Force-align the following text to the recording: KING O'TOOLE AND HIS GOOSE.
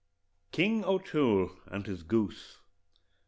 KING 0.51 0.83
O'TOOLE 0.83 1.55
AND 1.67 1.85
HIS 1.85 2.01
GOOSE. 2.01 2.57